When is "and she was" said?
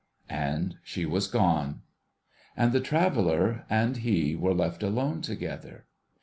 0.51-1.27